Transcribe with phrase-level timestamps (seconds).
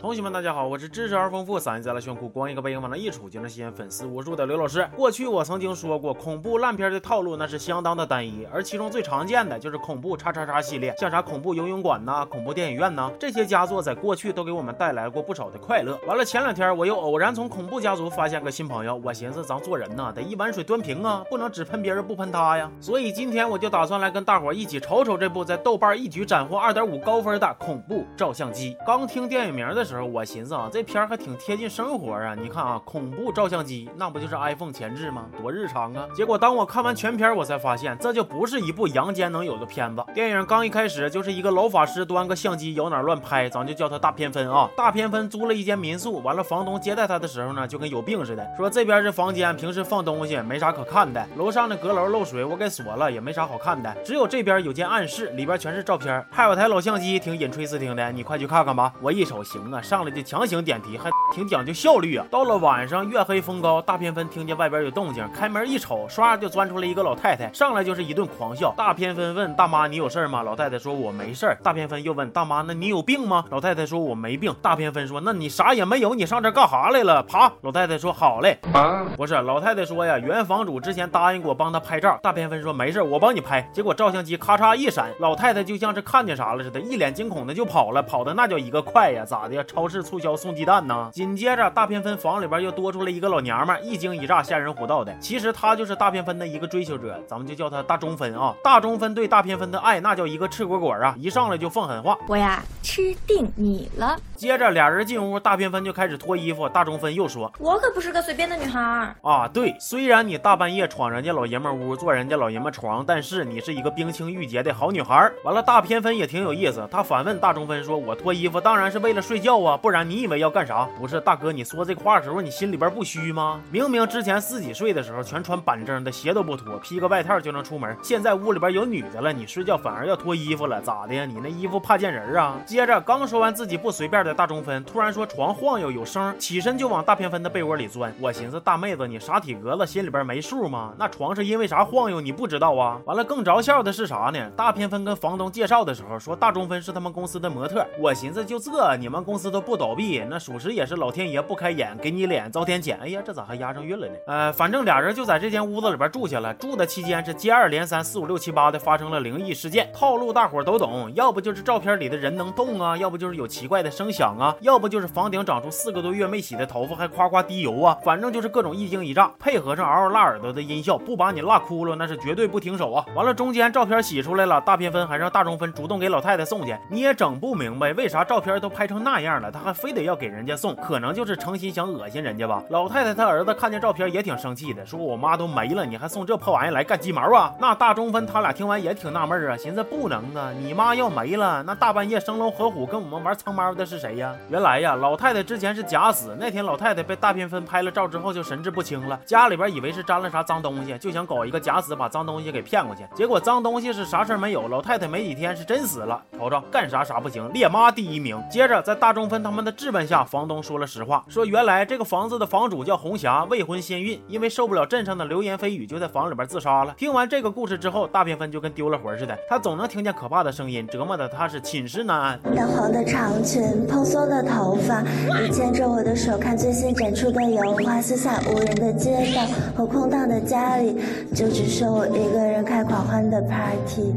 [0.00, 4.88] 同学们，大家好，我是知识而丰富、嗓音再来炫酷、光一个背影往那一杵就能吸引粉丝无数的刘老师。
[4.96, 16.00] 过去我曾经说过，恐怖烂片的套路那是相当的单一，而其中最常见的就是恐怖叉叉叉系列，像啥恐怖游泳馆呐、恐怖电影院呐，这些佳作在过去都给我们带来过不少的快乐。
[16.06, 22.70] 完了，前两天我又偶然从恐怖家族发现个新朋友，我寻思咱做人呐，得一碗水端平啊，不能只喷别人不喷他呀。
[22.80, 28.74] 所以今天我就打算来跟大伙一起瞅瞅这部在豆瓣一举斩获二点五高分的恐怖照相机。
[28.86, 30.68] 刚听电影名的时候，时候我寻思啊。
[30.72, 32.34] 这片儿还挺贴近生活啊！
[32.40, 35.26] 你看啊，恐怖照相机，那不就是 iPhone 前置吗？
[35.40, 36.06] 多日常啊！
[36.14, 40.04] 结果当我看完全片，我才发现这就不是一部阳间能有的片子。
[40.14, 44.70] 电影刚一开始就是一个老法师端个相机摇哪乱拍，咱就叫他大偏分啊！
[44.76, 51.26] 大偏分租了一间民宿，完了房东接待他的时候呢，就跟有病似的，说这边是房间，平时放东西没啥可看的。
[51.36, 53.92] 楼上的阁楼漏水，我给锁了，也没啥好看的。
[54.04, 58.12] 只有这边有间暗室，里边全是照片，还有台老相机，挺引吹斯听的。
[58.12, 58.92] 你快去看看吧！
[59.00, 60.60] 我一瞅，行啊，上来就强行。
[60.60, 62.26] 点题还挺讲究效率啊！
[62.30, 68.74] 到了晚上，月黑风高，大偏分听见外边有动静，开门一瞅，唰就钻出来一个老太太，上来就是一顿狂笑。
[68.76, 77.50] 大偏分问大妈：“你有事吗？”老太太说：“我没事。”大偏分又问大妈：“那你有病吗？”老太太说：“我没病。”大偏分说：“那你啥也没有，你上这干啥来了？”爬！
[77.62, 82.18] 老太太说：“好嘞。”啊，不是，老太太说呀，原房主之前答应过帮她拍照。
[82.22, 89.24] 大偏分说：“没事，我帮你拍。”结果照相机咔嚓一闪，老太太就像是看见啥了似的，一脸惊恐的就跑了，跑的那叫一个快呀！
[89.24, 89.64] 咋的呀？
[89.70, 91.08] 超市促销送鸡蛋呢？
[91.12, 95.16] 紧接着，大偏分房里边又多出来一个老娘们，一惊一乍，吓人唬道的。
[95.20, 98.52] 其实她就是大偏分的一个追求者，咱们就叫她大中分啊。
[98.64, 101.14] 大中分对大偏分的爱，那叫一个赤果果啊！
[101.16, 104.16] 一上来就放狠话，我呀吃定你了。
[104.34, 109.46] 接着俩人进屋，大偏分就开始脱衣服，大中分又说，我可不是个随便的女孩啊。
[109.46, 115.30] 对，虽然你大半夜闯人家老爷们屋，坐人家老爷们床，但是你是一个冰清玉洁的好女孩。
[115.44, 120.88] 完了，大偏分也挺有意思，他反问大中分说，我脱衣服当然是为了睡觉啊，不然你以为要干啥？
[120.98, 121.20] 不是。
[121.20, 123.60] 大哥，你说这话的时候，你心里边不虚吗？
[123.70, 127.96] 明明之前自己睡的时候全穿板正的，鞋都不脱，披个外套就能出门。
[128.02, 131.24] 现在屋里边有女的了，你睡觉反而要脱衣服了，咋的呀？
[131.24, 132.56] 你那衣服怕见人啊？
[132.64, 138.14] 接着刚说完自己不随便的大中分，突然说床晃悠有声，起身就往大偏分的被窝里钻。
[138.20, 140.92] 我寻思大妹子，你啥体格子，心里边没数吗？
[140.98, 143.00] 那床是因为啥晃悠，你不知道啊？
[143.04, 144.50] 完了，更着笑的是啥呢？
[144.56, 147.86] 大偏分跟房东介绍的时候说大中分是他们公司的模特。
[147.98, 151.10] 我寻思就这，你们公司都不倒闭，那属实也是老。
[151.10, 152.96] 天爷不开眼，给你脸遭天谴。
[153.00, 154.14] 哎呀，这咋还押上韵了呢？
[154.28, 156.54] 呃，反正俩人就在这间屋子里边住下了。
[156.54, 159.90] 住的期间是接二连三、四五六七八的发生了灵异事件。
[159.92, 167.98] 套路大伙都懂，要不就是照片里的人能动啊，要不就是有奇怪的声响啊，要不就是房顶长出四个多月没洗的头发还夸夸滴油啊。
[168.04, 173.04] 反正就是各种一惊一乍，配合上嗷嗷辣耳朵的音效，不把你辣哭了那是绝对不停手啊。
[173.16, 176.76] 完了，中间照片洗出来了，大偏分还让大中分主动给老太太送去。
[176.88, 181.90] 你也整不明白为啥照片都拍成那样了，他还非得要给人家送，可能就是诚心想。
[181.90, 182.62] 恶心人家吧？
[182.68, 187.52] 老太太她儿子看见照片也挺生气的，说我妈都没了，你还送这破玩意来干鸡毛啊？
[187.58, 194.32] 那大中分他俩听完也挺纳闷啊，寻思不能啊，你妈要没了，那大半夜生龙活虎跟我们玩藏猫的是谁呀？
[194.50, 206.22] 原来呀，老太太之前是假死，那天老太太被大偏分拍了照之后就神志不清了，家里边以为是沾了啥脏东西，就想搞一个假死把脏东西给骗过去，结果脏东西是啥事没有，老太太没几天是真死了。
[206.38, 208.40] 瞅瞅，干啥啥不行，猎妈第一名。
[208.48, 216.94] 接着在大中分他们的质问下，房东说了实话，说原来这个房子的房主叫红霞，未婚先孕，因为受不了镇上的流言蜚语，就在房里边自杀了。
[216.96, 222.40] 听完这个故事之后，大偏分就跟丢了魂似的，他总能听见可怕的声音，折磨的他是寝食难安。
[222.54, 225.02] 淡黄的长裙，蓬松的头发，
[225.40, 229.42] 你牵着我的手，看最新展出的油画，四下无人的街道
[229.76, 230.96] 和空荡的家里，
[231.34, 234.14] 就只剩我一个人开狂欢的 party。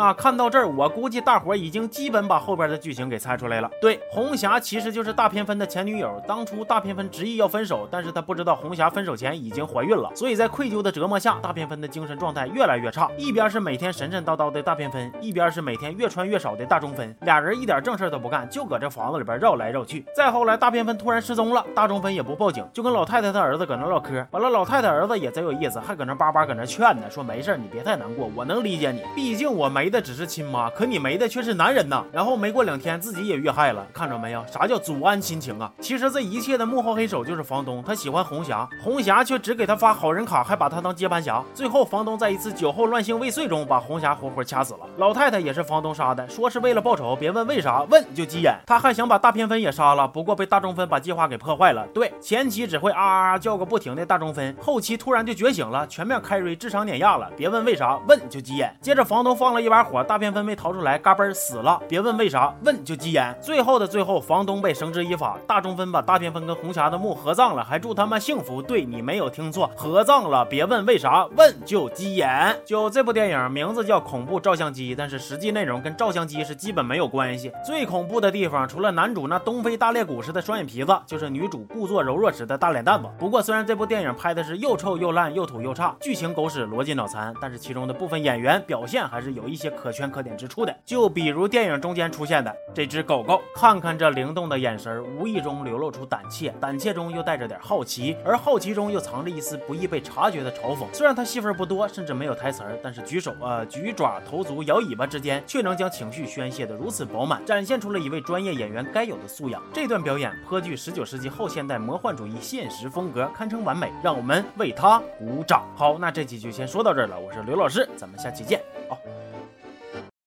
[0.00, 3.70] 那看到这儿，我估计大伙已经基本把后边的剧情给猜出来了。
[3.82, 6.10] 对，红霞其实就是大偏分的前女友。
[6.26, 13.10] 当初大偏分执意要分手，但是他不知道红霞分手前已经怀孕了，所以在愧疚的折磨下，大偏分的精神状态越来越差。
[13.18, 20.02] 一边是每天神神叨叨的大偏分，一边是每天越穿越少的大中分，俩人一点正事都不干，就搁这房子里边绕来绕去。
[20.16, 24.26] 再后来，大偏分突然失踪了，大中分也不报警，就跟老太太她儿子搁那唠嗑。
[24.30, 30.70] 完了，老太太儿子也贼有意思，还搁那叭叭搁那劝呢，说没事，你别太难过，我能理解你，毕竟我没的只是亲妈。
[30.70, 32.04] 可你没的却是男人呐！
[32.12, 34.44] 然后没过两天，自己也遇害了，看着没有？
[34.46, 35.70] 啥叫祖安亲情啊？
[35.80, 41.42] 其实这一切的幕后黑手就是房东，他喜欢红霞，红霞却只给他发好人卡，还把他当接盘侠。
[41.54, 44.80] 最后，房东在一次酒后乱性未遂中把红霞活活掐死了。
[44.98, 48.54] 老太太也是房东杀的，说是为了报仇，别问为啥，问就急眼。
[48.66, 51.86] 他还想把大偏分也杀了，不过被大中分把计划给破坏了。
[51.94, 57.30] 对，前期只会啊啊叫个不停的大中分，后期突然就觉醒了，全面开瑞，智商碾压了。
[57.36, 58.76] 别问为啥，问就急眼。
[58.80, 61.80] 接着，房东放了一把火，大偏分没逃出来，嘎嘣死了。
[61.88, 63.34] 别问为啥，问就急眼。
[63.40, 68.60] 最后的最后，房东被绳之以法，大中分把大偏分跟红霞的墓合葬了，还祝他们幸福。
[68.60, 70.44] 对你没有听错，合葬了。
[70.44, 72.54] 别问为啥，问就急眼。
[72.66, 77.52] 就这部电影名字叫恐怖照相机，但是实际内容跟照相机是基本没有关系。
[77.64, 83.08] 最恐怖的地方，除了男主那东非大裂谷似的双眼皮子，就是女主故作柔弱时的大脸蛋子。
[83.18, 90.74] 不过虽然这部电影拍的是又臭又烂又土又差，剧情狗屎逻辑脑残，但是其中的部分演员表现还是有一些可圈可点之处的。
[90.84, 100.86] 就比如电影中间出现的这只狗狗，看看这灵动的眼神，无意中流露出胆怯，胆怯中又带着点好奇，而好奇中又藏着一丝不易被察觉的嘲讽。
[100.92, 109.62] 虽然他戏份不多，甚至没有台词儿，但是举手啊、举爪、投足、摇尾巴之间，却能将情绪宣泄得如此饱满，展现出了一位专业演员该有的素养。
[109.72, 115.64] 这段表演颇具十九世纪后现代魔幻主义现实风格，堪称完美，让我们为他鼓掌。
[115.76, 118.60] 好，那这期就先说到这儿了，我是刘老师，咱们下期见。
[118.88, 119.19] 哦。